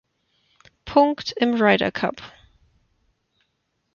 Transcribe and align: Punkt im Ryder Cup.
Punkt 0.85 1.31
im 1.37 1.61
Ryder 1.61 1.91
Cup. 1.91 2.23